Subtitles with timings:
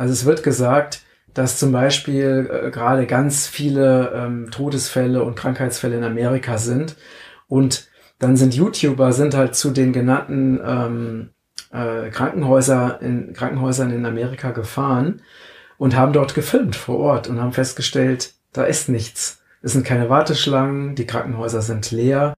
[0.00, 1.02] Also es wird gesagt,
[1.34, 6.96] dass zum Beispiel äh, gerade ganz viele ähm, Todesfälle und Krankheitsfälle in Amerika sind.
[7.48, 11.30] Und dann sind YouTuber sind halt zu den genannten ähm,
[11.70, 15.20] äh, Krankenhäuser in Krankenhäusern in Amerika gefahren
[15.76, 19.42] und haben dort gefilmt vor Ort und haben festgestellt, da ist nichts.
[19.60, 22.32] Es sind keine Warteschlangen, die Krankenhäuser sind leer.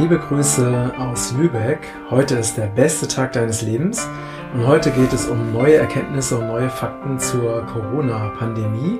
[0.00, 1.80] Liebe Grüße aus Lübeck.
[2.08, 4.08] Heute ist der beste Tag deines Lebens
[4.54, 8.98] und heute geht es um neue Erkenntnisse und neue Fakten zur Corona-Pandemie.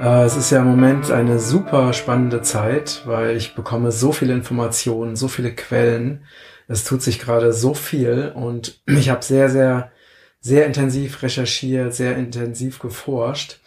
[0.00, 4.32] Äh, es ist ja im Moment eine super spannende Zeit, weil ich bekomme so viele
[4.32, 6.24] Informationen, so viele Quellen.
[6.68, 9.92] Es tut sich gerade so viel und ich habe sehr, sehr,
[10.40, 13.60] sehr intensiv recherchiert, sehr intensiv geforscht.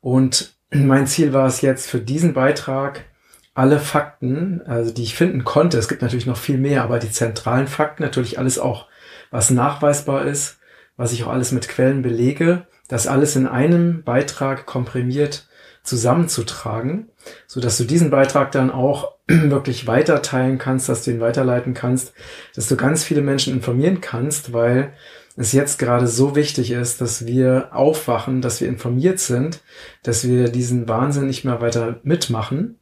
[0.00, 3.06] Und mein Ziel war es jetzt für diesen Beitrag,
[3.54, 7.10] alle Fakten, also die ich finden konnte, es gibt natürlich noch viel mehr, aber die
[7.10, 8.88] zentralen Fakten, natürlich alles auch,
[9.30, 10.58] was nachweisbar ist,
[10.96, 15.46] was ich auch alles mit Quellen belege, das alles in einem Beitrag komprimiert
[15.84, 17.10] zusammenzutragen,
[17.46, 22.12] so dass du diesen Beitrag dann auch wirklich weiterteilen kannst, dass du ihn weiterleiten kannst,
[22.56, 24.94] dass du ganz viele Menschen informieren kannst, weil
[25.36, 29.60] es jetzt gerade so wichtig ist, dass wir aufwachen, dass wir informiert sind,
[30.02, 32.78] dass wir diesen Wahnsinn nicht mehr weiter mitmachen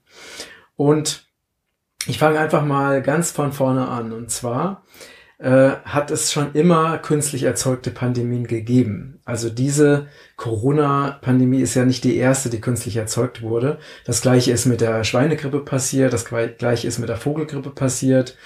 [0.83, 1.29] und
[2.09, 4.13] ich fange einfach mal ganz von vorne an.
[4.13, 4.85] Und zwar
[5.39, 9.21] äh, hat es schon immer künstlich erzeugte Pandemien gegeben.
[9.25, 13.79] Also diese Corona-Pandemie ist ja nicht die erste, die künstlich erzeugt wurde.
[14.05, 18.37] Das gleiche ist mit der Schweinegrippe passiert, das gleiche ist mit der Vogelgrippe passiert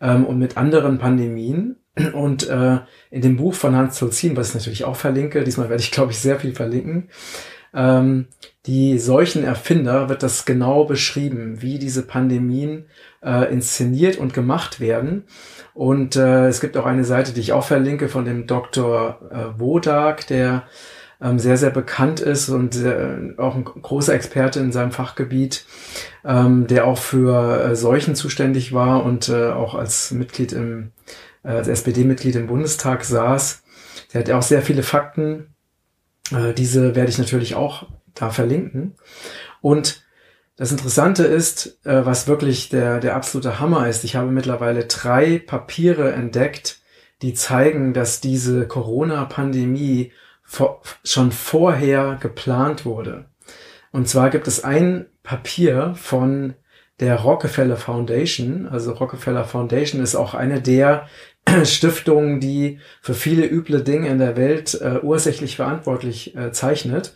[0.00, 1.76] ähm, und mit anderen Pandemien.
[2.12, 2.78] Und äh,
[3.10, 6.12] in dem Buch von Hans Zolzin, was ich natürlich auch verlinke, diesmal werde ich, glaube
[6.12, 7.10] ich, sehr viel verlinken,
[7.74, 8.26] ähm,
[8.66, 12.86] die solchen Erfinder wird das genau beschrieben, wie diese Pandemien
[13.22, 15.24] äh, inszeniert und gemacht werden.
[15.74, 19.20] Und äh, es gibt auch eine Seite, die ich auch verlinke, von dem Dr.
[19.30, 20.64] Äh, Wodak, der
[21.22, 25.66] ähm, sehr, sehr bekannt ist und äh, auch ein großer Experte in seinem Fachgebiet,
[26.24, 30.92] ähm, der auch für äh, Seuchen zuständig war und äh, auch als Mitglied im,
[31.44, 33.62] äh, als SPD-Mitglied im Bundestag saß.
[34.12, 35.54] Der hat auch sehr viele Fakten
[36.32, 38.96] äh, diese werde ich natürlich auch da verlinken.
[39.60, 40.02] Und
[40.56, 45.38] das Interessante ist, äh, was wirklich der, der absolute Hammer ist, ich habe mittlerweile drei
[45.38, 46.80] Papiere entdeckt,
[47.22, 53.26] die zeigen, dass diese Corona-Pandemie vor, schon vorher geplant wurde.
[53.92, 56.54] Und zwar gibt es ein Papier von
[57.00, 58.68] der Rockefeller Foundation.
[58.68, 61.06] Also Rockefeller Foundation ist auch eine der
[61.64, 67.14] Stiftungen, die für viele üble Dinge in der Welt äh, ursächlich verantwortlich äh, zeichnet.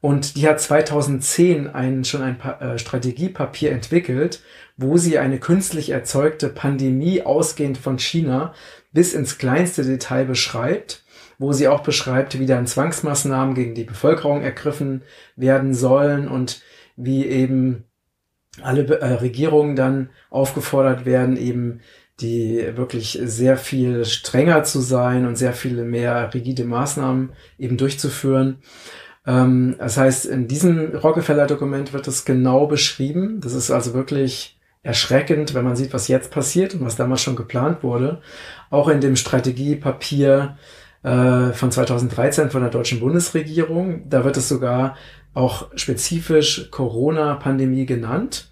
[0.00, 4.42] Und die hat 2010 ein, schon ein pa äh, Strategiepapier entwickelt,
[4.76, 8.54] wo sie eine künstlich erzeugte Pandemie ausgehend von China
[8.92, 11.04] bis ins kleinste Detail beschreibt,
[11.38, 15.02] wo sie auch beschreibt, wie dann Zwangsmaßnahmen gegen die Bevölkerung ergriffen
[15.34, 16.62] werden sollen und
[16.96, 17.84] wie eben
[18.62, 21.80] alle äh, Regierungen dann aufgefordert werden, eben
[22.20, 28.58] die wirklich sehr viel strenger zu sein und sehr viele mehr rigide Maßnahmen eben durchzuführen.
[29.26, 33.40] Ähm, das heißt, in diesem Rockefeller-Dokument wird es genau beschrieben.
[33.40, 37.36] Das ist also wirklich erschreckend, wenn man sieht, was jetzt passiert und was damals schon
[37.36, 38.20] geplant wurde.
[38.70, 40.56] Auch in dem Strategiepapier
[41.02, 44.96] äh, von 2013 von der deutschen Bundesregierung, da wird es sogar
[45.34, 48.47] auch spezifisch Corona-Pandemie genannt.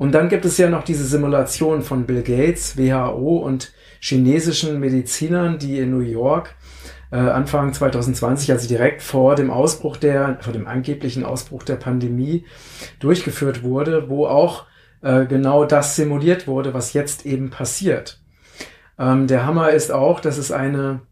[0.00, 5.58] Und dann gibt es ja noch diese Simulation von Bill Gates, WHO und chinesischen Medizinern,
[5.58, 6.54] die in New York
[7.12, 12.46] äh, Anfang 2020, also direkt vor dem Ausbruch der, vor dem angeblichen Ausbruch der Pandemie
[12.98, 14.64] durchgeführt wurde, wo auch
[15.02, 18.22] äh, genau das simuliert wurde, was jetzt eben passiert.
[18.98, 21.02] Ähm, der Hammer ist auch, dass es eine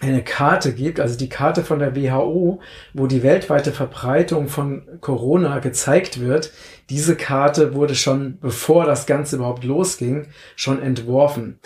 [0.00, 2.60] eine Karte gibt, also die Karte von der WHO,
[2.94, 6.52] wo die weltweite Verbreitung von Corona gezeigt wird.
[6.88, 11.58] Diese Karte wurde schon, bevor das Ganze überhaupt losging, schon entworfen.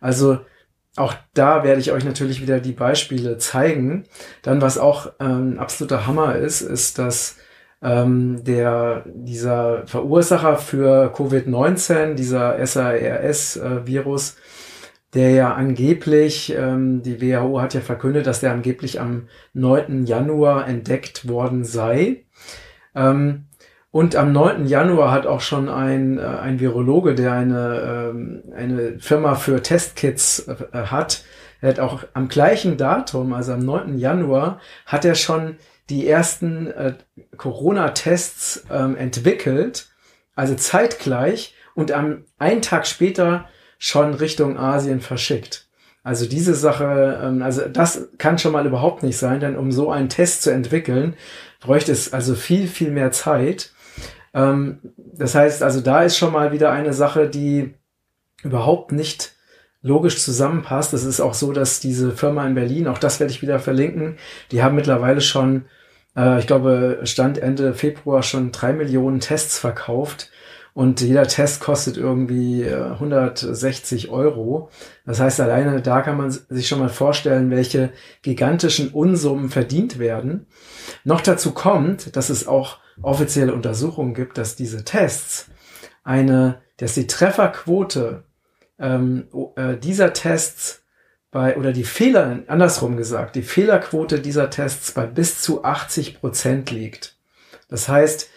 [0.00, 0.40] Also
[0.96, 4.04] auch da werde ich euch natürlich wieder die Beispiele zeigen.
[4.42, 7.36] Dann, was auch ähm, absoluter Hammer ist, ist, dass
[7.80, 14.34] ähm, der, dieser Verursacher für Covid-19, dieser SARS-Virus, äh,
[15.14, 20.04] der ja angeblich, ähm, die WHO hat ja verkündet, dass der angeblich am 9.
[20.04, 22.24] Januar entdeckt worden sei.
[22.94, 23.46] Ähm,
[23.90, 24.66] und am 9.
[24.66, 30.46] Januar hat auch schon ein, äh, ein Virologe, der eine, ähm, eine Firma für Testkits
[30.46, 31.24] äh, hat,
[31.60, 33.98] er hat auch am gleichen Datum, also am 9.
[33.98, 35.56] Januar, hat er schon
[35.90, 36.94] die ersten äh,
[37.36, 39.88] Corona-Tests ähm, entwickelt
[40.38, 43.48] also zeitgleich und am einen Tag später
[43.78, 45.68] schon Richtung Asien verschickt.
[46.02, 49.90] Also diese Sache, ähm, also das kann schon mal überhaupt nicht sein, denn um so
[49.90, 51.14] einen Test zu entwickeln,
[51.60, 53.72] bräuchte es also viel, viel mehr Zeit.
[54.34, 57.74] Ähm, das heißt, also da ist schon mal wieder eine Sache, die
[58.42, 59.34] überhaupt nicht
[59.82, 60.92] logisch zusammenpasst.
[60.94, 64.16] Es ist auch so, dass diese Firma in Berlin, auch das werde ich wieder verlinken,
[64.50, 65.66] die haben mittlerweile schon,
[66.16, 70.30] äh, ich glaube, Stand Ende Februar schon drei Millionen Tests verkauft.
[70.78, 74.70] Und jeder Test kostet irgendwie 160 äh, Euro.
[75.04, 77.90] Das heißt, alleine da kann man sich schon mal vorstellen, welche
[78.22, 80.46] gigantischen Unsummen verdient werden.
[81.02, 85.50] Noch dazu kommt, dass es auch offizielle Untersuchungen gibt, dass diese Tests
[86.04, 88.22] eine, dass die Trefferquote
[88.78, 89.26] ähm,
[89.56, 90.84] äh, dieser Tests
[91.32, 96.70] bei, oder die Fehler, andersrum gesagt, die Fehlerquote dieser Tests bei bis zu 80 Prozent
[96.70, 97.16] liegt.
[97.68, 98.30] Das heißt,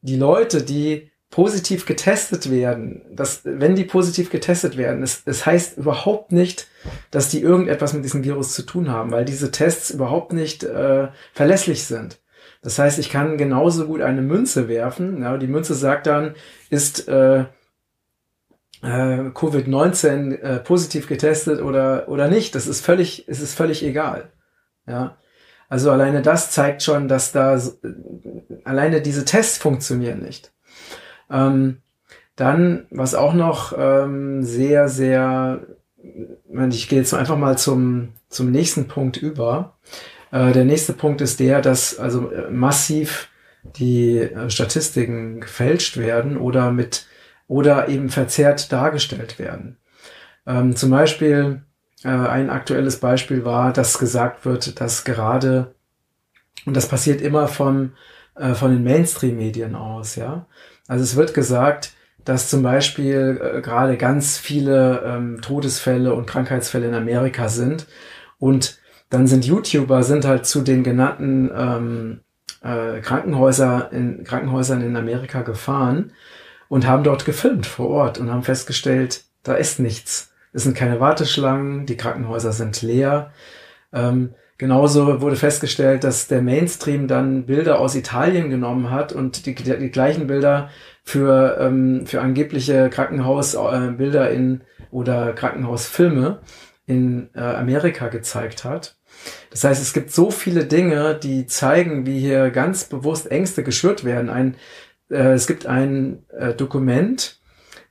[0.00, 5.78] die Leute, die positiv getestet werden, dass, wenn die positiv getestet werden, es, es heißt
[5.78, 6.68] überhaupt nicht,
[7.10, 11.08] dass die irgendetwas mit diesem Virus zu tun haben, weil diese Tests überhaupt nicht äh,
[11.32, 12.20] verlässlich sind.
[12.62, 15.22] Das heißt, ich kann genauso gut eine Münze werfen.
[15.22, 16.36] Ja, die Münze sagt dann,
[16.70, 17.46] ist äh, äh,
[18.84, 22.54] Covid-19 äh, positiv getestet oder, oder nicht.
[22.54, 24.30] Das ist völlig, es ist völlig egal.
[24.86, 25.18] Ja.
[25.68, 27.60] Also alleine das zeigt schon, dass da
[28.62, 30.54] alleine diese Tests funktionieren nicht.
[31.34, 31.78] Ähm,
[32.36, 35.66] dann, was auch noch ähm, sehr, sehr,
[36.70, 39.76] ich gehe jetzt einfach mal zum, zum nächsten Punkt über.
[40.32, 43.28] Äh, der nächste Punkt ist der, dass also äh, massiv
[43.76, 47.06] die äh, Statistiken gefälscht werden oder mit
[47.46, 49.76] oder eben verzerrt dargestellt werden.
[50.46, 51.62] Ähm, zum Beispiel
[52.02, 55.74] äh, ein aktuelles Beispiel war, dass gesagt wird, dass gerade,
[56.66, 57.92] und das passiert immer von,
[58.34, 60.46] äh, von den Mainstream-Medien aus, ja.
[60.88, 61.92] Also es wird gesagt,
[62.24, 67.86] dass zum Beispiel äh, gerade ganz viele ähm, Todesfälle und Krankheitsfälle in Amerika sind
[68.38, 68.78] und
[69.10, 72.20] dann sind YouTuber sind halt zu den genannten ähm,
[72.62, 76.12] äh, Krankenhäuser in Krankenhäusern in Amerika gefahren
[76.68, 80.32] und haben dort gefilmt vor Ort und haben festgestellt, da ist nichts.
[80.52, 83.32] Es sind keine Warteschlangen, die Krankenhäuser sind leer.
[83.92, 89.54] Ähm, genauso wurde festgestellt, dass der Mainstream dann Bilder aus Italien genommen hat und die,
[89.54, 90.70] die, gleichen Bilder
[91.02, 96.40] für, ähm, für angebliche Krankenhausbilder äh, in oder Krankenhausfilme
[96.86, 98.96] in äh, Amerika gezeigt hat.
[99.50, 104.04] Das heißt, es gibt so viele Dinge, die zeigen, wie hier ganz bewusst Ängste geschürt
[104.04, 104.28] werden.
[104.28, 104.56] Ein
[105.10, 107.40] äh, es gibt ein äh, Dokument,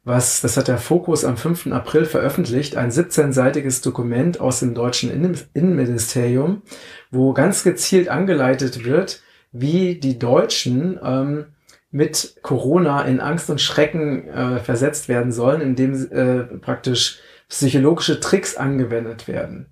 [0.06, 1.68] was, das hat der Fokus am 5.
[1.68, 6.62] April veröffentlicht, ein 17-seitiges Dokument aus dem deutschen Innen Innenministerium,
[7.10, 9.22] wo ganz gezielt angeleitet wird,
[9.54, 11.46] wie die Deutschen ähm,
[11.90, 18.58] mit Corona in Angst und Schrecken äh, versetzt werden sollen, indem äh, praktisch psychologische Tricks
[18.58, 19.68] angewendet werden.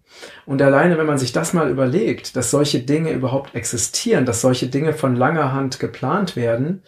[0.45, 4.68] Und alleine, wenn man sich das mal überlegt, dass solche Dinge überhaupt existieren, dass solche
[4.68, 6.84] Dinge von langer Hand geplant werden,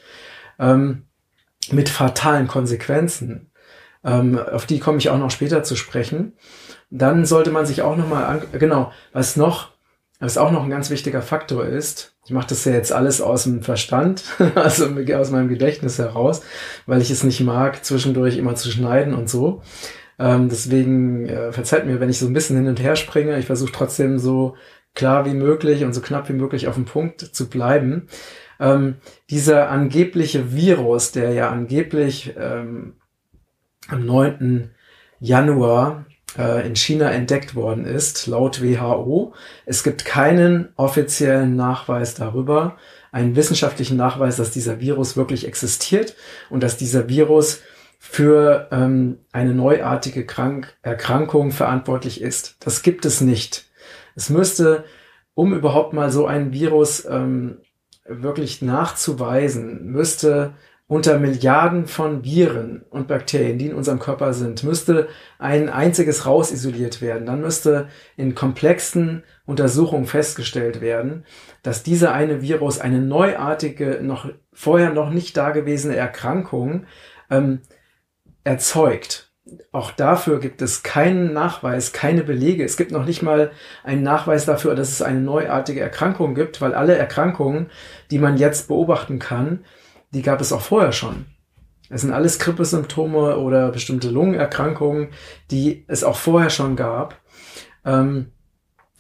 [0.60, 1.04] ähm,
[1.72, 3.52] mit fatalen Konsequenzen.
[4.04, 6.34] Ähm, auf die komme ich auch noch später zu sprechen.
[6.90, 9.72] Dann sollte man sich auch noch mal an, genau, was noch,
[10.20, 12.16] was auch noch ein ganz wichtiger Faktor ist.
[12.26, 14.24] Ich mache das ja jetzt alles aus dem Verstand,
[14.56, 16.42] also aus meinem Gedächtnis heraus,
[16.86, 19.62] weil ich es nicht mag, zwischendurch immer zu schneiden und so.
[20.20, 23.40] Ähm, deswegen äh, verzeiht mir, wenn ich so ein bisschen hin und her springe.
[23.40, 24.56] Ich versuche trotzdem so
[24.94, 28.08] klar wie möglich und so knapp wie möglich auf dem Punkt zu bleiben
[28.64, 28.96] ähm,
[29.30, 32.96] dieser angebliche Virus, der ja angeblich ähm,
[33.90, 34.72] am 9.
[35.20, 36.06] Januar
[36.38, 39.34] äh, in China entdeckt worden ist, laut WHO.
[39.66, 42.78] Es gibt keinen offiziellen Nachweis darüber,
[43.12, 46.16] einen wissenschaftlichen Nachweis, dass dieser Virus wirklich existiert
[46.50, 47.62] und dass dieser Virus
[48.00, 52.58] für ähm, eine neuartige Krank Erkrankung verantwortlich ist.
[52.60, 53.66] Das gibt es nicht.
[54.16, 54.86] Es müsste,
[55.36, 57.60] um überhaupt mal so ein Virus ähm,
[58.06, 60.54] wirklich nachzuweisen, müsste
[60.88, 65.08] unter Milliarden von Viren und Bakterien, die in unserem Körper sind, müsste
[65.40, 67.26] ein einziges rausisoliert werden.
[67.26, 71.26] Dann müsste in komplexen Untersuchungen festgestellt werden,
[71.64, 76.86] dass dieser eine Virus eine neuartige, noch vorher noch nicht dagewesene Erkrankung
[77.30, 77.62] ähm,
[78.44, 79.33] erzeugt
[79.72, 82.64] auch dafür gibt es keinen Nachweis, keine Belege.
[82.64, 83.52] Es gibt noch nicht mal
[83.84, 87.70] einen Nachweis dafür, dass es eine neuartige Erkrankung gibt, weil alle Erkrankungen,
[88.10, 89.66] die man jetzt beobachten kann,
[90.12, 91.26] die gab es auch vorher schon.
[91.90, 95.10] Es sind alles Grippesymptome oder bestimmte Lungenerkrankungen,
[95.52, 97.20] die es auch vorher schon gab.
[97.86, 98.32] Ähm,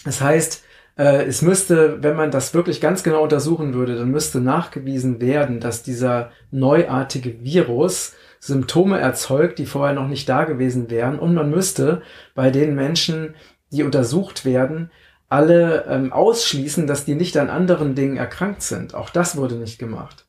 [0.03, 0.63] das heißt,
[0.97, 5.59] äh, es müsste, wenn man das wirklich ganz genau untersuchen würde, dann müsste nachgewiesen werden,
[5.61, 8.13] dass dieser neuartige Virus
[8.45, 11.17] Symptome erzeugt, die vorher noch nicht da gewesen wären.
[11.17, 12.01] Und man müsste
[12.35, 13.35] bei den Menschen,
[13.71, 14.91] die untersucht werden,
[15.29, 18.95] alle ähm, ausschließen, dass die nicht an anderen Dingen erkrankt sind.
[18.95, 20.27] Auch das wurde nicht gemacht.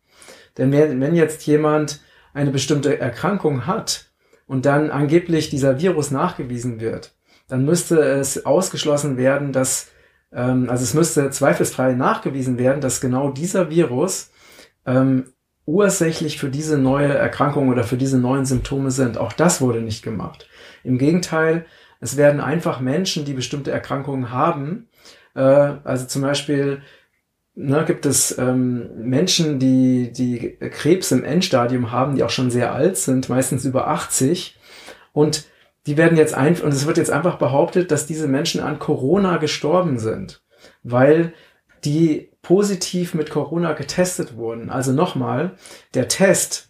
[0.56, 2.02] Denn wenn jetzt jemand
[2.32, 4.06] eine bestimmte Erkrankung hat
[4.46, 7.16] und dann angeblich dieser Virus nachgewiesen wird,
[7.48, 9.88] dann müsste es ausgeschlossen werden, dass,
[10.32, 14.30] ähm, also es müsste zweifelsfrei nachgewiesen werden, dass genau dieser Virus
[14.86, 15.33] ähm,
[15.66, 19.18] ursächlich für diese neue Erkrankung oder für diese neuen Symptome sind.
[19.18, 20.48] Auch das wurde nicht gemacht.
[20.82, 21.66] Im Gegenteil,
[22.00, 24.88] es werden einfach Menschen, die bestimmte Erkrankungen haben,
[25.34, 26.82] äh, also zum Beispiel
[27.54, 32.74] ne, gibt es ähm, Menschen, die, die Krebs im Endstadium haben, die auch schon sehr
[32.74, 34.58] alt sind, meistens über 80
[35.12, 35.46] und
[35.86, 39.36] die werden jetzt einfach, und es wird jetzt einfach behauptet, dass diese Menschen an Corona
[39.36, 40.42] gestorben sind,
[40.82, 41.34] weil
[41.84, 44.70] die positiv mit Corona getestet wurden.
[44.70, 45.56] Also nochmal,
[45.94, 46.68] der Test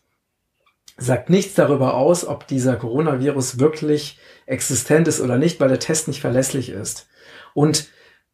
[0.96, 6.08] sagt nichts darüber aus, ob dieser Coronavirus wirklich existent ist oder nicht, weil der Test
[6.08, 7.08] nicht verlässlich ist.
[7.52, 7.88] Und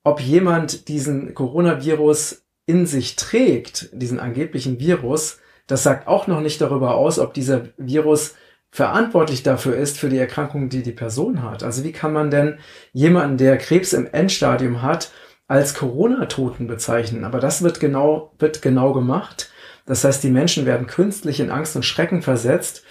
[0.04, 6.61] ob jemand diesen Coronavirus in sich trägt, diesen angeblichen Virus, das sagt auch noch nicht
[6.61, 8.35] darüber aus, ob dieser Virus
[8.70, 11.62] verantwortlich dafür ist, für die Erkrankung, die die Person hat.
[11.62, 12.59] Also wie kann man denn
[12.92, 15.11] jemanden, der Krebs im Endstadium hat,
[15.50, 17.25] als Corona-Toten bezeichnen?
[17.25, 19.50] Aber das wird genau, wird genau gemacht.
[19.85, 22.85] Das heißt, die Menschen werden künstlich in Angst und Schrecken versetzt.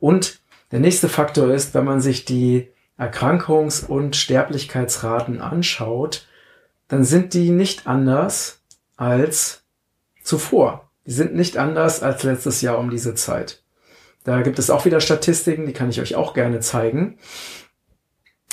[0.00, 0.40] Und
[0.72, 2.68] der nächste Faktor ist, wenn man sich die
[2.98, 6.26] Erkrankungs- und Sterblichkeitsraten anschaut,
[6.88, 8.62] dann sind die nicht anders
[8.96, 9.62] als
[10.24, 10.90] zuvor.
[11.06, 13.62] Die sind nicht anders als letztes Jahr um diese Zeit.
[14.24, 17.18] Da gibt es auch wieder Statistiken, die kann ich euch auch gerne zeigen.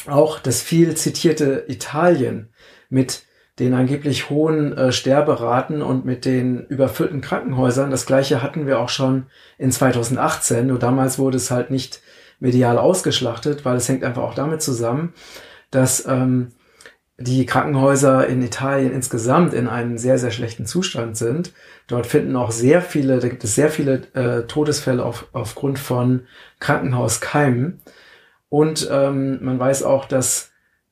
[0.05, 2.53] Auch das viel zitierte Italien
[2.89, 3.23] mit
[3.59, 7.91] den angeblich hohen äh, Sterberaten und mit den überfüllten Krankenhäusern.
[7.91, 9.25] Das gleiche hatten wir auch schon
[9.57, 12.01] in 2018, nur damals wurde es halt nicht
[12.39, 15.13] medial ausgeschlachtet, weil es hängt einfach auch damit zusammen,
[15.71, 16.53] dass ähm,
[17.17, 21.51] die Krankenhäuser in Italien insgesamt in einem sehr, sehr schlechten Zustand sind.
[21.87, 26.27] Dort finden auch sehr viele, da gibt es sehr viele äh, Todesfälle auf, aufgrund von
[26.61, 27.81] Krankenhauskeimen.
[28.47, 30.48] Und ähm, man weiß auch, dass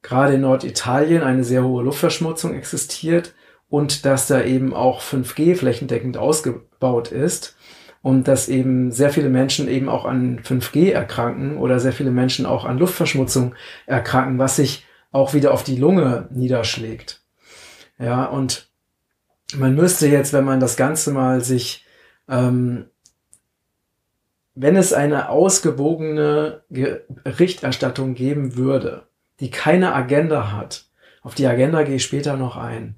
[0.08, 3.34] gerade in Norditalien eine sehr hohe Luftverschmutzung existiert
[3.68, 7.58] und dass da eben auch 5G flächendeckend ausgebaut ist
[8.02, 12.46] und dass eben sehr viele Menschen eben auch an 5G erkranken oder sehr viele Menschen
[12.46, 13.54] auch an Luftverschmutzung
[13.86, 17.22] erkranken, was sich auch wieder auf die Lunge niederschlägt.
[18.00, 18.70] Ja, und
[19.58, 21.86] man müsste jetzt, wenn man das Ganze mal sich,
[22.30, 22.86] ähm,
[24.56, 29.07] wenn es eine ausgewogene Berichterstattung geben würde,
[29.40, 30.86] die keine Agenda hat,
[31.22, 32.96] auf die Agenda gehe ich später noch ein,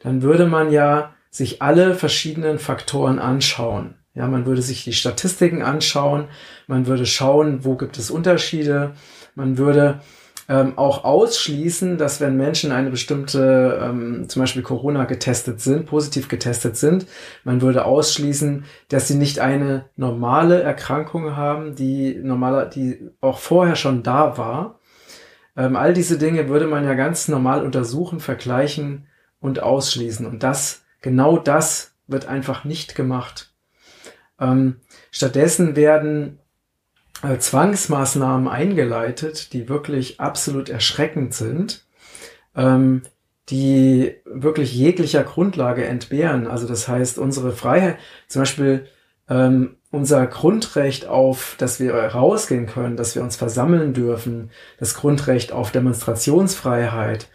[0.00, 3.94] dann würde man ja sich alle verschiedenen Faktoren anschauen.
[4.14, 6.28] Ja, man würde sich die Statistiken anschauen,
[6.66, 8.92] man würde schauen, wo gibt es Unterschiede,
[9.34, 10.00] man würde
[10.48, 16.28] ähm, auch ausschließen, dass wenn Menschen eine bestimmte, ähm, zum Beispiel Corona getestet sind, positiv
[16.28, 17.06] getestet sind,
[17.44, 23.76] man würde ausschließen, dass sie nicht eine normale Erkrankung haben, die normaler, die auch vorher
[23.76, 24.78] schon da war.
[25.56, 29.06] Ähm, all diese Dinge würde man ja ganz normal untersuchen, vergleichen
[29.40, 30.26] und ausschließen.
[30.26, 33.52] Und das, genau das wird einfach nicht gemacht.
[34.40, 34.80] Ähm,
[35.10, 36.38] stattdessen werden
[37.22, 41.86] äh, Zwangsmaßnahmen eingeleitet, die wirklich absolut erschreckend sind,
[42.56, 43.02] ähm,
[43.48, 46.46] die wirklich jeglicher Grundlage entbehren.
[46.46, 48.86] Also das heißt, unsere Freiheit, zum Beispiel
[49.28, 55.52] ähm, unser Grundrecht auf, dass wir rausgehen können, dass wir uns versammeln dürfen, das Grundrecht
[55.52, 57.28] auf Demonstrationsfreiheit,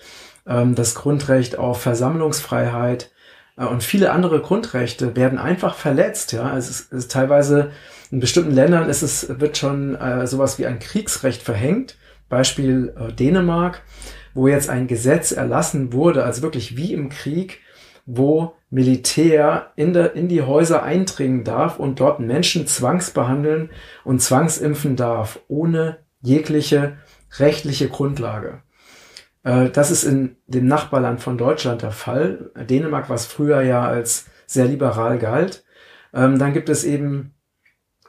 [0.47, 3.11] ähm, das Grundrecht auf Versammlungsfreiheit
[3.57, 6.31] äh, und viele andere Grundrechte werden einfach verletzt.
[6.31, 7.71] Ja, es ist, es ist teilweise
[8.11, 11.97] in bestimmten Ländern ist es, wird schon äh, sowas wie ein Kriegsrecht verhängt.
[12.29, 13.81] Beispiel äh, Dänemark,
[14.33, 17.59] wo jetzt ein Gesetz erlassen wurde, also wirklich wie im Krieg,
[18.07, 23.69] wo Militär in, der, in die Häuser eindringen darf und dort Menschen zwangsbehandeln
[24.03, 26.97] und zwangsimpfen darf, ohne jegliche
[27.37, 28.63] rechtliche Grundlage.
[29.43, 32.51] Äh, das ist in dem Nachbarland von Deutschland der Fall.
[32.55, 35.63] Dänemark, was früher ja als sehr liberal galt.
[36.13, 37.33] Ähm, dann gibt es eben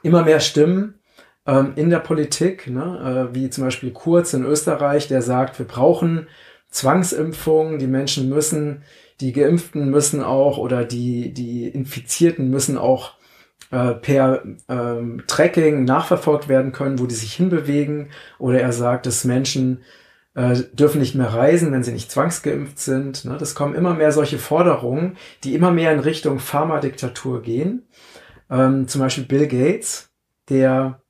[0.01, 0.99] immer mehr Stimmen
[1.45, 5.67] ähm, in der Politik, ne, äh, wie zum Beispiel Kurz in Österreich, der sagt, wir
[5.67, 6.27] brauchen
[6.69, 8.83] Zwangsimpfungen, die Menschen müssen,
[9.21, 13.13] die Geimpften müssen auch oder die, die Infizierten müssen auch
[13.71, 18.09] äh, per ähm, Tracking nachverfolgt werden können, wo die sich hinbewegen.
[18.37, 19.81] Oder er sagt, dass Menschen
[20.35, 23.25] äh, dürfen nicht mehr reisen, wenn sie nicht zwangsgeimpft sind.
[23.25, 23.37] Ne?
[23.37, 27.87] Das kommen immer mehr solche Forderungen, die immer mehr in Richtung Pharmadiktatur gehen.
[28.49, 30.09] Ähm, zum Beispiel Bill Gates,
[30.49, 31.01] der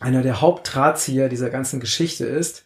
[0.00, 2.64] einer der Hauptdrahtzieher dieser ganzen Geschichte ist,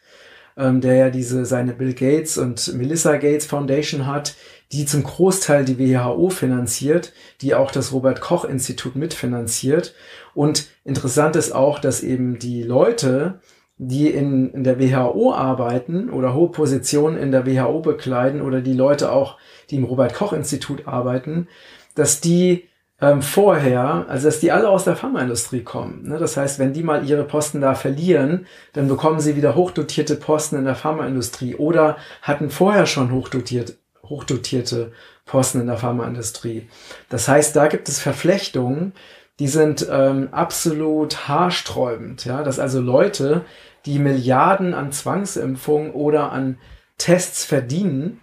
[0.57, 4.35] ähm, der ja diese seine Bill Gates und Melissa Gates Foundation hat,
[4.73, 9.95] die zum Großteil die WHO finanziert, die auch das Robert Koch Institut mitfinanziert.
[10.35, 13.41] Und interessant ist auch, dass eben die Leute,
[13.77, 18.73] die in, in der WHO arbeiten oder hohe Positionen in der WHO bekleiden oder die
[18.73, 19.39] Leute auch,
[19.71, 21.49] die im Robert Koch Institut arbeiten,
[21.95, 22.69] dass die
[23.03, 26.09] ähm, vorher, also dass die alle aus der Pharmaindustrie kommen.
[26.09, 26.19] Ne?
[26.19, 30.57] Das heißt, wenn die mal ihre Posten da verlieren, dann bekommen sie wieder hochdotierte Posten
[30.57, 34.93] in der Pharmaindustrie oder hatten vorher schon hochdotiert, hochdotierte
[35.27, 36.69] Posten in der Pharmaindustrie.
[37.09, 38.93] Das heißt, da gibt es Verflechtungen,
[39.41, 42.25] die sind ähm, absolut haarsträubend.
[42.25, 42.45] Ja?
[42.45, 43.45] Dass also Leute,
[43.85, 46.59] die Milliarden an Zwangsimpfungen oder an
[46.99, 48.21] Tests verdienen,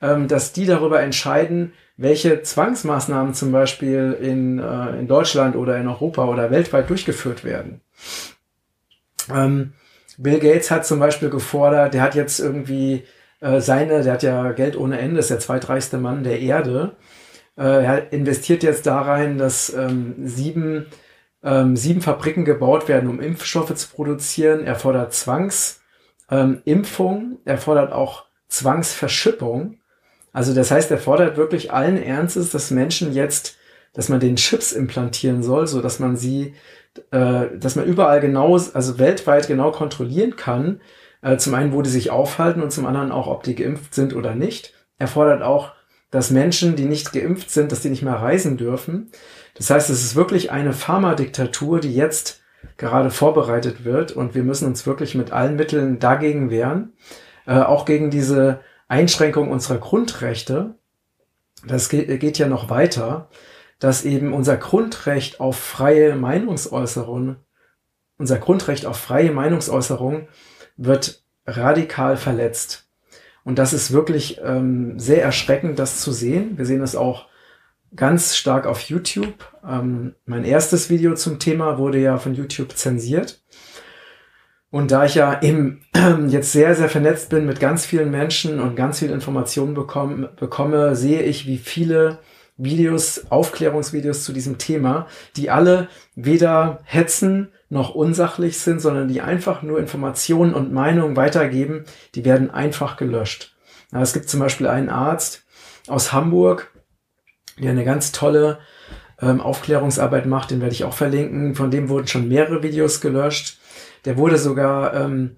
[0.00, 5.88] ähm, dass die darüber entscheiden, welche Zwangsmaßnahmen zum Beispiel in, äh, in Deutschland oder in
[5.88, 7.80] Europa oder weltweit durchgeführt werden.
[9.32, 9.72] Ähm,
[10.18, 13.04] Bill Gates hat zum Beispiel gefordert, der hat jetzt irgendwie
[13.40, 16.96] äh, seine, der hat ja Geld ohne Ende, ist der zweitreichste Mann der Erde.
[17.56, 20.86] Äh, er investiert jetzt da rein, dass ähm, sieben,
[21.42, 24.64] ähm, sieben Fabriken gebaut werden, um Impfstoffe zu produzieren.
[24.64, 25.78] Er fordert Zwangsimpfung,
[26.28, 29.78] ähm, er fordert auch Zwangsverschippung.
[30.34, 33.56] Also das heißt, er fordert wirklich allen Ernstes, dass Menschen jetzt,
[33.94, 36.54] dass man den Chips implantieren soll, so dass man sie,
[37.12, 40.80] äh, dass man überall genau, also weltweit genau kontrollieren kann.
[41.22, 44.14] Äh, zum einen, wo die sich aufhalten und zum anderen auch, ob die geimpft sind
[44.14, 44.74] oder nicht.
[44.98, 45.72] Er fordert auch,
[46.10, 49.10] dass Menschen, die nicht geimpft sind, dass die nicht mehr reisen dürfen.
[49.54, 52.42] Das heißt, es ist wirklich eine Pharmadiktatur, die jetzt
[52.76, 56.92] gerade vorbereitet wird und wir müssen uns wirklich mit allen Mitteln dagegen wehren.
[57.46, 60.74] Äh, auch gegen diese Einschränkung unserer Grundrechte,
[61.66, 63.28] das geht, ja noch weiter,
[63.78, 67.36] dass eben unser Grundrecht auf freie Meinungsäußerung,
[68.18, 70.28] unser Grundrecht auf freie Meinungsäußerung
[70.76, 72.88] wird radikal verletzt.
[73.44, 76.56] Und das ist wirklich ähm, sehr erschreckend, das zu sehen.
[76.56, 77.26] Wir sehen es auch
[77.94, 79.52] ganz stark auf YouTube.
[79.66, 83.43] Ähm, mein erstes Video zum Thema wurde ja von YouTube zensiert.
[84.74, 85.82] Und da ich ja eben
[86.30, 90.96] jetzt sehr, sehr vernetzt bin mit ganz vielen Menschen und ganz viel Informationen bekomme, bekomme,
[90.96, 92.18] sehe ich, wie viele
[92.56, 95.06] Videos, Aufklärungsvideos zu diesem Thema,
[95.36, 101.84] die alle weder hetzen noch unsachlich sind, sondern die einfach nur Informationen und Meinungen weitergeben,
[102.16, 103.54] die werden einfach gelöscht.
[103.92, 105.44] Es gibt zum Beispiel einen Arzt
[105.86, 106.72] aus Hamburg,
[107.60, 108.58] der eine ganz tolle
[109.22, 111.54] ähm, Aufklärungsarbeit macht, den werde ich auch verlinken.
[111.54, 113.60] Von dem wurden schon mehrere Videos gelöscht.
[114.04, 115.36] Der wurde sogar ähm,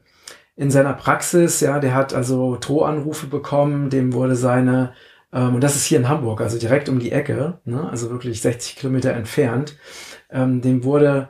[0.57, 4.94] in seiner Praxis, ja, der hat also Drohanrufe bekommen, dem wurde seine,
[5.33, 8.40] ähm, und das ist hier in Hamburg, also direkt um die Ecke, ne, also wirklich
[8.40, 9.76] 60 Kilometer entfernt,
[10.31, 11.29] ähm, dem wurde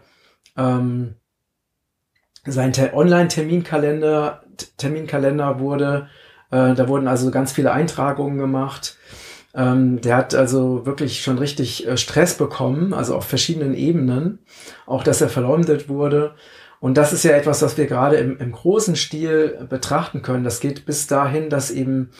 [0.56, 1.16] ähm,
[2.44, 4.44] sein Online-Terminkalender,
[4.76, 6.08] Terminkalender wurde,
[6.50, 8.96] äh, da wurden also ganz viele Eintragungen gemacht.
[9.54, 14.40] Ähm, der hat also wirklich schon richtig äh, Stress bekommen, also auf verschiedenen Ebenen,
[14.86, 16.34] auch dass er verleumdet wurde.
[16.86, 20.44] Und das ist ja etwas, was wir gerade im, im großen Stil betrachten können.
[20.44, 22.10] Das geht bis dahin, dass eben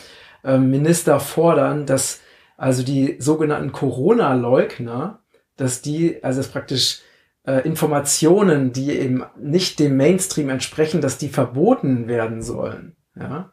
[0.42, 2.20] äh, Minister fordern, dass
[2.56, 5.20] also die sogenannten Corona-Leugner,
[5.56, 7.02] dass die, also es praktisch
[7.46, 12.96] äh, Informationen, die eben nicht dem Mainstream entsprechen, dass die verboten werden sollen.
[13.14, 13.52] Ja,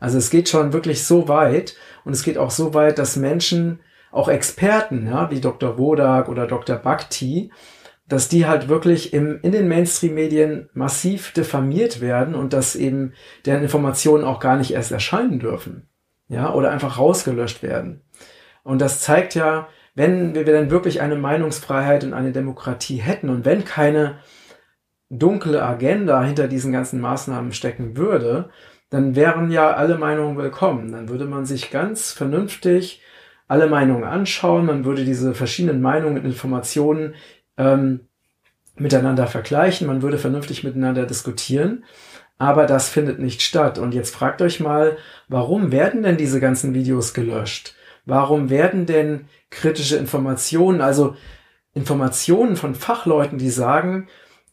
[0.00, 3.80] also es geht schon wirklich so weit und es geht auch so weit, dass Menschen,
[4.10, 5.76] auch Experten, ja, wie Dr.
[5.76, 6.76] Wodak oder Dr.
[6.76, 7.50] Bhakti,
[8.06, 13.14] dass die halt wirklich im, in den Mainstream-Medien massiv diffamiert werden und dass eben
[13.46, 15.88] deren Informationen auch gar nicht erst erscheinen dürfen.
[16.28, 18.02] Ja, oder einfach rausgelöscht werden.
[18.62, 23.44] Und das zeigt ja, wenn wir denn wirklich eine Meinungsfreiheit und eine Demokratie hätten und
[23.44, 24.18] wenn keine
[25.10, 28.50] dunkle Agenda hinter diesen ganzen Maßnahmen stecken würde,
[28.90, 30.92] dann wären ja alle Meinungen willkommen.
[30.92, 33.02] Dann würde man sich ganz vernünftig
[33.46, 37.14] alle Meinungen anschauen, man würde diese verschiedenen Meinungen und Informationen
[37.56, 38.08] ähm,
[38.76, 41.84] miteinander vergleichen, man würde vernünftig miteinander diskutieren,
[42.38, 43.78] aber das findet nicht statt.
[43.78, 44.96] Und jetzt fragt euch mal,
[45.28, 47.74] warum werden denn diese ganzen Videos gelöscht?
[48.06, 51.16] Warum werden denn kritische Informationen, also
[51.72, 54.08] Informationen von Fachleuten, die sagen,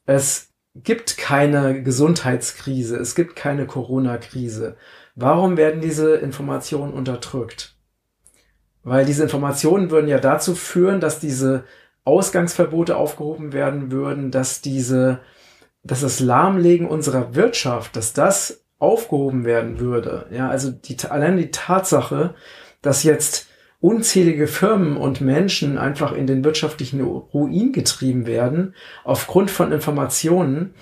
[0.06, 4.78] es gibt keine Gesundheitskrise, es gibt keine Corona-Krise.
[5.16, 7.76] Warum werden diese Informationen unterdrückt?
[8.84, 11.66] Weil diese Informationen würden ja dazu führen, dass diese
[12.04, 15.20] Ausgangsverbote aufgehoben werden würden, dass diese,
[15.84, 21.52] dass das Lahmlegen unserer Wirtschaft, dass das aufgehoben werden würde, ja, also die, allein die
[21.52, 22.34] Tatsache,
[22.82, 23.48] dass jetzt
[23.80, 30.74] unzählige Firmen und Menschen einfach in den wirtschaftlichen Ruin getrieben werden, aufgrund von Informationen,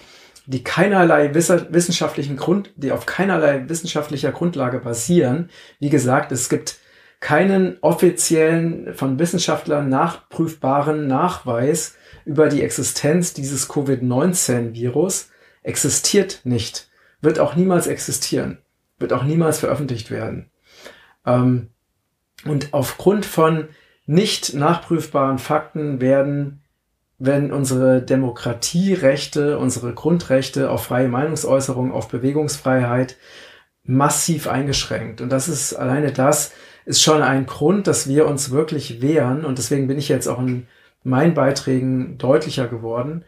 [0.46, 5.50] die keinerlei wissenschaftlichen Grund, die auf keinerlei wissenschaftlicher Grundlage basieren.
[5.80, 6.78] Wie gesagt, es gibt
[7.20, 15.30] keinen offiziellen, von Wissenschaftlern nachprüfbaren Nachweis über die Existenz dieses Covid-19-Virus.
[15.64, 16.90] Existiert nicht.
[17.22, 18.60] Wird auch niemals existieren.
[18.98, 20.50] Wird auch niemals veröffentlicht werden.
[21.26, 21.70] Ähm,
[22.46, 23.68] und aufgrund von
[24.06, 26.62] nicht nachprüfbaren Fakten werden
[27.20, 33.18] wenn unsere Demokratierechte, unsere Grundrechte auf freie Meinungsäußerung, auf Bewegungsfreiheit
[33.84, 35.20] massiv eingeschränkt.
[35.20, 36.54] Und das ist alleine das
[36.86, 39.46] ist schon ein Grund, dass wir uns wirklich wehren.
[39.46, 40.68] Und deswegen bin ich jetzt auch in
[41.04, 43.24] meinen Beiträgen deutlicher geworden,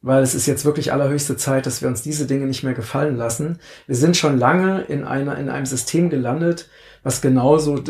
[0.00, 3.16] weil es ist jetzt wirklich allerhöchste Zeit, dass wir uns diese Dinge nicht mehr gefallen
[3.16, 3.58] lassen.
[3.86, 6.68] Wir sind schon lange in einer, in einem System gelandet,
[7.02, 7.82] was genauso,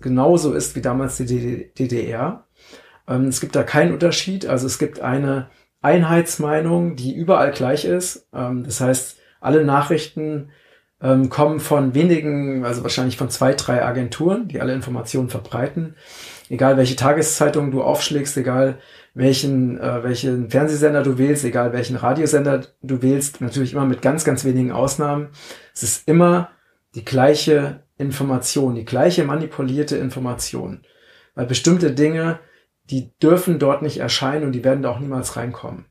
[0.00, 2.46] genauso ist wie damals die DDR.
[3.06, 4.46] Ähm, es gibt da keinen Unterschied.
[4.46, 5.48] Also es gibt eine
[5.80, 8.28] Einheitsmeinung, die überall gleich ist.
[8.32, 10.50] Ähm, das heißt, alle Nachrichten
[11.00, 15.94] ähm, kommen von wenigen, also wahrscheinlich von zwei, drei Agenturen, die alle Informationen verbreiten.
[16.48, 18.78] Egal welche Tageszeitung du aufschlägst, egal
[19.14, 24.24] welchen, äh, welchen Fernsehsender du wählst, egal welchen Radiosender du wählst, natürlich immer mit ganz,
[24.24, 25.28] ganz wenigen Ausnahmen.
[25.74, 26.50] Es ist immer
[26.94, 30.82] die gleiche Information, die gleiche manipulierte Information.
[31.34, 32.40] Weil bestimmte Dinge
[32.90, 35.86] die dürfen dort nicht erscheinen und die werden da auch niemals reinkommen.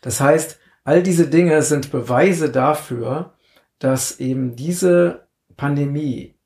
[0.00, 3.34] Das heißt, all diese Dinge sind Beweise dafür,
[3.82, 6.36] dass eben diese Pandemie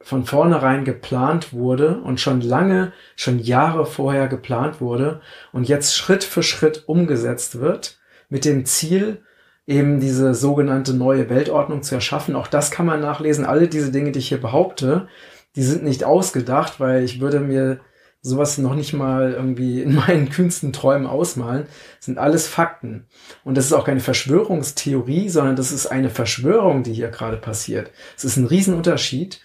[0.00, 5.20] von vornherein geplant wurde und schon lange, schon Jahre vorher geplant wurde
[5.52, 7.98] und jetzt Schritt für Schritt umgesetzt wird
[8.30, 9.22] mit dem Ziel,
[9.66, 12.36] eben diese sogenannte neue Weltordnung zu erschaffen.
[12.36, 13.44] Auch das kann man nachlesen.
[13.44, 15.08] Alle diese Dinge, die ich hier behaupte,
[15.56, 17.80] die sind nicht ausgedacht, weil ich würde mir
[18.26, 21.66] sowas noch nicht mal irgendwie in meinen kühnsten Träumen ausmalen.
[22.00, 23.06] Sind alles Fakten.
[23.44, 27.90] Und das ist auch keine Verschwörungstheorie, sondern das ist eine Verschwörung, die hier gerade passiert.
[28.16, 29.40] Es ist ein Riesenunterschied.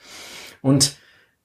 [0.62, 0.98] Und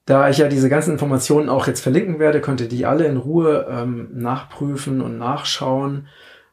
[0.05, 3.17] da ich ja diese ganzen Informationen auch jetzt verlinken werde, könnt ihr die alle in
[3.17, 6.07] Ruhe ähm, nachprüfen und nachschauen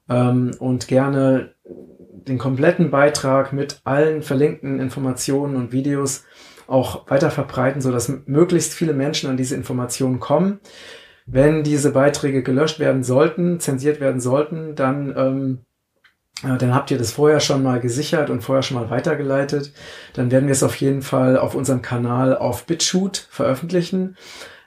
[0.08, 6.24] ähm, und gerne den kompletten Beitrag mit allen verlinkten Informationen und Videos
[6.66, 10.60] auch weiter verbreiten, so dass möglichst viele Menschen an diese Informationen kommen.
[11.26, 15.58] Wenn diese Beiträge gelöscht werden sollten, zensiert werden sollten, dann ähm,
[16.42, 19.72] äh, dann habt ihr das vorher schon mal gesichert und vorher schon mal weitergeleitet.
[20.14, 24.16] Dann werden wir es auf jeden Fall auf unserem Kanal auf BitShoot veröffentlichen.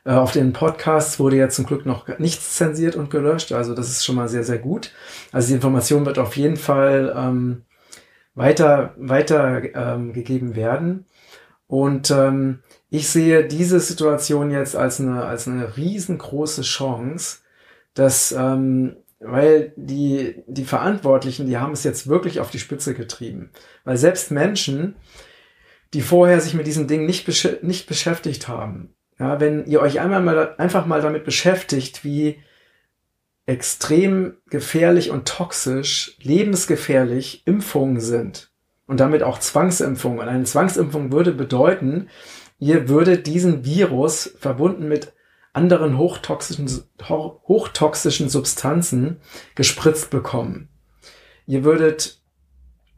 [0.06, 3.52] Äh, auf den Podcasts wurde ja zum Glück noch nichts zensiert und gelöscht.
[3.52, 4.92] Also das ist schon mal sehr, sehr gut.
[5.32, 7.64] Also die Information wird auf jeden Fall ähm,
[8.34, 11.06] weiter, weiter ähm, gegeben werden.
[11.68, 17.40] Und ähm, ich sehe diese Situation jetzt als eine, als eine riesengroße Chance,
[17.94, 23.52] dass, ähm, weil die, die Verantwortlichen, die haben es jetzt wirklich auf die Spitze getrieben.
[23.84, 24.96] Weil selbst Menschen,
[25.94, 30.00] die vorher sich mit diesem Ding nicht, besch nicht beschäftigt haben, ja, wenn ihr euch
[30.00, 32.40] einmal mal, einfach mal damit beschäftigt, wie
[33.48, 38.52] extrem gefährlich und toxisch, lebensgefährlich Impfungen sind,
[38.88, 40.20] und damit auch Zwangsimpfung.
[40.20, 42.08] Und eine Zwangsimpfung würde bedeuten,
[42.60, 45.14] ihr würdet diesen Virus verbunden mit
[45.54, 46.70] anderen hochtoxischen,
[47.08, 49.18] hochtoxischen Substanzen
[49.56, 50.70] gespritzt bekommen.
[51.46, 52.22] Ihr würdet,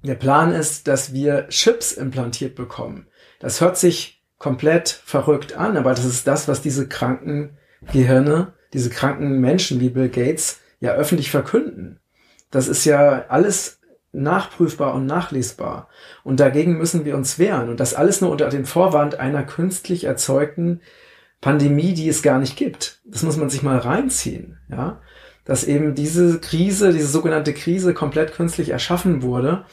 [0.04, 3.08] der Plan ist, dass wir Chips implantiert bekommen.
[3.40, 7.58] Das hört sich komplett verrückt an, aber das ist das, was diese kranken
[7.92, 12.00] Gehirne, diese kranken Menschen wie Bill Gates ja öffentlich verkünden.
[12.52, 13.79] Das ist ja alles
[14.12, 15.90] nachprüfbar und nachlesbar.
[16.24, 17.70] Und dagegen müssen wir uns wehren.
[17.70, 20.82] Und das alles nur unter dem Vorwand einer künstlich erzeugten
[21.42, 23.02] Pandemie, die es gar nicht gibt.
[23.06, 25.02] Das muss man sich mal reinziehen, ja.
[25.46, 29.66] Dass eben diese Krise, diese sogenannte Krise komplett künstlich erschaffen wurde,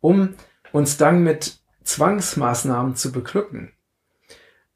[0.00, 0.34] um
[0.72, 3.72] uns dann mit Zwangsmaßnahmen zu beglücken.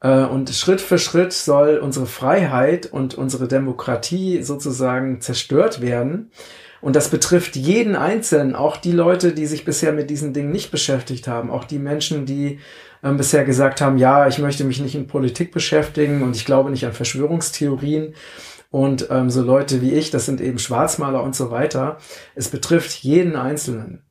[0.01, 6.31] Äh, und Schritt für Schritt soll unsere Freiheit und unsere Demokratie sozusagen zerstört werden.
[6.81, 10.71] Und das betrifft jeden Einzelnen, auch die Leute, die sich bisher mit diesen Dingen nicht
[10.71, 12.59] beschäftigt haben, auch die Menschen, die
[13.03, 16.71] ähm, bisher gesagt haben, ja, ich möchte mich nicht in Politik beschäftigen und ich glaube
[16.71, 18.15] nicht an Verschwörungstheorien.
[18.71, 21.97] Und ähm, so Leute wie ich, das sind eben Schwarzmaler und so weiter.
[22.35, 24.03] Es betrifft jeden Einzelnen.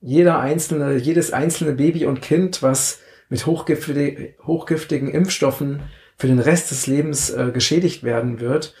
[0.00, 2.98] Jeder einzelne, jedes einzelne Baby und Kind, was
[3.28, 5.80] mit hochgiftigen, Impfstoffen
[6.18, 8.74] für den Rest des Lebens äh, geschädigt werden wird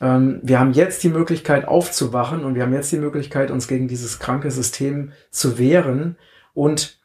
[0.00, 4.18] wir haben jetzt die Möglichkeit aufzuwachen und wir haben jetzt die Möglichkeit, uns gegen dieses
[4.18, 6.16] kranke System zu wehren.
[6.52, 6.98] Und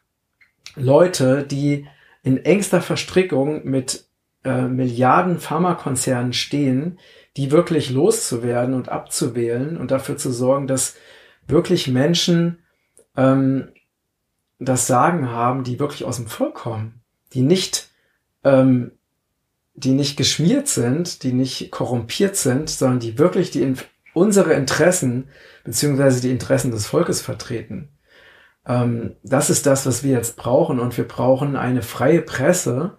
[0.76, 1.88] Leute, die
[2.24, 4.06] in engster Verstrickung mit
[4.44, 7.00] äh, Milliarden Pharmakonzernen stehen,
[7.38, 10.96] die wirklich loszuwerden und abzuwählen und dafür zu sorgen, dass
[11.48, 12.60] wirklich Menschen
[13.16, 13.70] ähm,
[14.60, 17.02] das Sagen haben, die wirklich aus dem Volk kommen,
[17.34, 17.90] die nicht,
[18.44, 18.92] ähm,
[19.84, 23.74] die nicht geschmiert sind, die nicht korrumpiert sind, sondern die wirklich die
[24.14, 25.30] unsere Interessen
[25.64, 27.90] beziehungsweise die Interessen des Volkes vertreten.
[28.66, 32.98] Ähm, das ist das, was wir jetzt brauchen und wir brauchen eine freie Presse,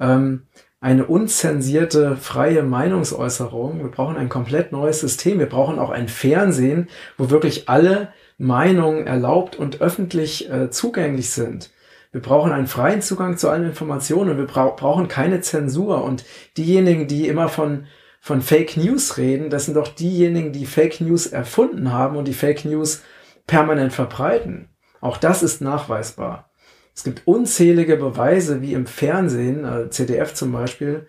[0.00, 0.46] ähm,
[0.80, 3.80] eine unzensierte freie Meinungsäußerung.
[3.80, 5.38] Wir brauchen ein komplett neues System.
[5.38, 11.70] Wir brauchen auch ein Fernsehen, wo wirklich alle Meinungen erlaubt und öffentlich äh, zugänglich sind.
[12.12, 16.04] Wir brauchen einen freien Zugang zu allen Informationen und wir bra brauchen keine Zensur.
[16.04, 16.24] Und
[16.56, 17.86] diejenigen, die immer von,
[18.20, 22.34] von Fake News reden, das sind doch diejenigen, die Fake News erfunden haben und die
[22.34, 23.02] Fake News
[23.46, 24.68] permanent verbreiten.
[25.00, 26.50] Auch das ist nachweisbar.
[26.94, 31.06] Es gibt unzählige Beweise, wie im Fernsehen, äh, CDF zum Beispiel,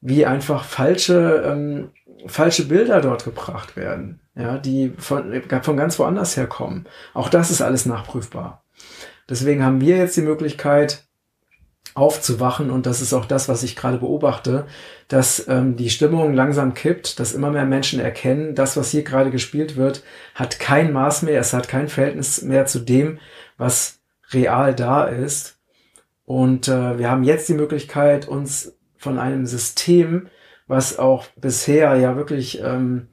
[0.00, 1.90] wie einfach falsche, ähm,
[2.26, 6.86] falsche Bilder dort gebracht werden, ja, die von, von ganz woanders herkommen.
[7.14, 8.64] Auch das ist alles nachprüfbar.
[9.30, 11.04] Deswegen haben wir jetzt die Möglichkeit,
[11.94, 14.66] aufzuwachen und das ist auch das, was ich gerade beobachte,
[15.08, 19.30] dass ähm, die Stimmung langsam kippt, dass immer mehr Menschen erkennen, das, was hier gerade
[19.30, 23.18] gespielt wird, hat kein Maß mehr, es hat kein Verhältnis mehr zu dem,
[23.56, 24.00] was
[24.32, 25.58] real da ist.
[26.24, 30.28] Und äh, wir haben jetzt die Möglichkeit, uns von einem System,
[30.68, 33.08] was auch bisher ja wirklich ähm,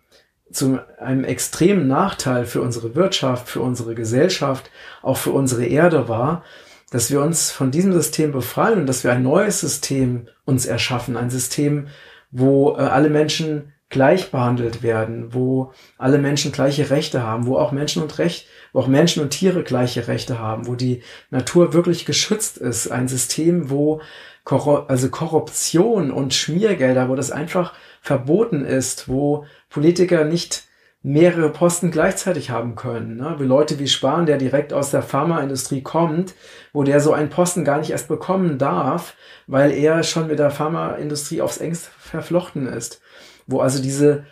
[0.51, 6.43] zu einem extremen Nachteil für unsere Wirtschaft, für unsere Gesellschaft, auch für unsere Erde war,
[6.91, 11.17] dass wir uns von diesem System befreien und dass wir ein neues System uns erschaffen,
[11.17, 11.87] ein System,
[12.31, 17.71] wo äh, alle Menschen gleich behandelt werden, wo alle Menschen gleiche Rechte haben, wo auch
[17.71, 22.05] Menschen und Recht, wo auch Menschen und Tiere gleiche Rechte haben, wo die Natur wirklich
[22.05, 24.01] geschützt ist, ein System, wo
[24.43, 27.73] Korru also Korruption und Schmiergelder, wo das einfach
[28.07, 30.63] verboten ist, wo Politiker nicht
[31.03, 33.17] mehrere Posten gleichzeitig haben können.
[33.17, 33.35] Ne?
[33.37, 36.33] Wie Leute wie Spahn, der direkt aus der Pharmaindustrie kommt,
[36.73, 39.15] wo der so einen Posten gar nicht erst bekommen darf,
[39.45, 43.01] weil er schon mit der Pharmaindustrie aufs engste verflochten ist.
[43.45, 44.25] Wo also diese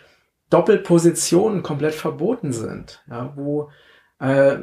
[0.50, 3.02] Doppelpositionen komplett verboten sind.
[3.08, 3.32] Ja?
[3.36, 3.70] Wo
[4.18, 4.58] äh,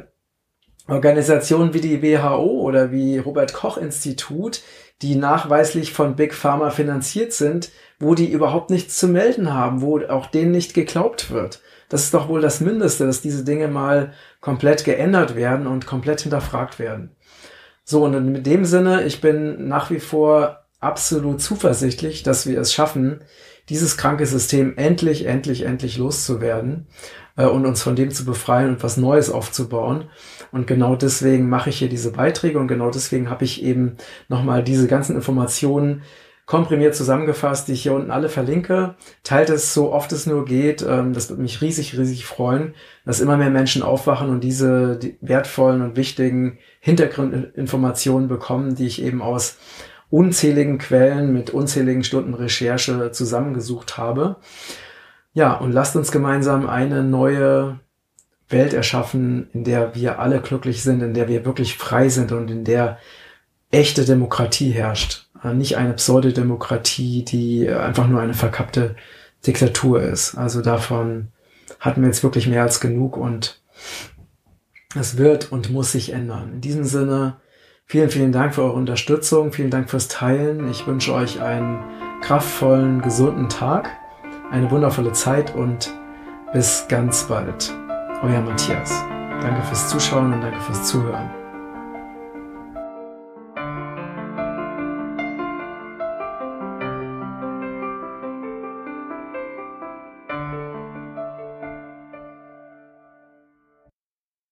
[0.86, 4.62] Organisationen wie die WHO oder wie Robert Koch Institut,
[5.02, 10.00] die nachweislich von Big Pharma finanziert sind, wo die überhaupt nichts zu melden haben, wo
[10.00, 11.60] auch denen nicht geglaubt wird.
[11.88, 16.20] Das ist doch wohl das Mindeste, dass diese Dinge mal komplett geändert werden und komplett
[16.20, 17.10] hinterfragt werden.
[17.84, 22.72] So, und in dem Sinne, ich bin nach wie vor absolut zuversichtlich, dass wir es
[22.72, 23.20] schaffen,
[23.68, 26.86] dieses kranke System endlich, endlich, endlich loszuwerden
[27.36, 30.04] äh, und uns von dem zu befreien und was Neues aufzubauen.
[30.52, 33.96] Und genau deswegen mache ich hier diese Beiträge und genau deswegen habe ich eben
[34.28, 36.02] nochmal diese ganzen Informationen
[36.46, 38.96] komprimiert zusammengefasst, die ich hier unten alle verlinke.
[39.22, 40.84] Teilt es so oft es nur geht.
[40.86, 42.74] Ähm, das würde mich riesig, riesig freuen,
[43.06, 49.02] dass immer mehr Menschen aufwachen und diese die wertvollen und wichtigen Hintergrundinformationen bekommen, die ich
[49.02, 49.56] eben aus
[50.10, 54.36] unzähligen Quellen mit unzähligen Stunden Recherche zusammengesucht habe.
[55.34, 57.80] Ja, und lasst uns gemeinsam eine neue
[58.48, 62.50] Welt erschaffen, in der wir alle glücklich sind, in der wir wirklich frei sind und
[62.50, 62.98] in der
[63.70, 65.28] echte Demokratie herrscht.
[65.52, 68.96] Nicht eine Pseudodemokratie, die einfach nur eine verkappte
[69.46, 70.36] Diktatur ist.
[70.36, 71.28] Also davon
[71.80, 73.60] hatten wir jetzt wirklich mehr als genug und
[74.98, 76.54] es wird und muss sich ändern.
[76.54, 77.36] In diesem Sinne,
[77.86, 79.52] Vielen, vielen Dank für eure Unterstützung.
[79.52, 80.70] Vielen Dank fürs Teilen.
[80.70, 81.84] Ich wünsche euch einen
[82.22, 83.90] kraftvollen, gesunden Tag,
[84.54, 85.92] eine wundervolle Zeit und
[86.52, 87.74] bis ganz bald.
[88.22, 88.90] Euer Matthias.
[89.42, 91.43] Danke fürs Zuschauen und danke fürs Zuhören.